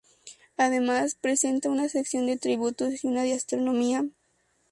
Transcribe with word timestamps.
Además, 0.57 1.13
presenta 1.13 1.69
una 1.69 1.87
sección 1.87 2.25
de 2.25 2.35
tributos 2.35 3.03
y 3.03 3.07
una 3.07 3.21
de 3.21 3.33
astronomía. 3.35 4.03